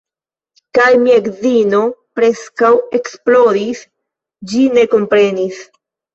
Kaj 0.77 0.85
mia 1.01 1.17
edzino 1.21 1.81
preskaŭ 2.21 2.73
eksplodis, 3.01 3.85
ĝi 4.55 4.65
ne 4.81 4.89
komprenis. 4.97 5.63